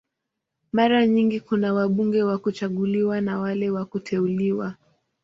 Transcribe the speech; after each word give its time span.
Mara 0.71 1.07
nyingi 1.07 1.39
kuna 1.39 1.73
wabunge 1.73 2.23
wa 2.23 2.37
kuchaguliwa 2.37 3.21
na 3.21 3.39
wale 3.39 3.69
wa 3.69 3.85
kuteuliwa. 3.85 4.75